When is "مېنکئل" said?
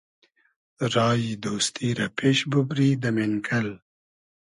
3.15-3.69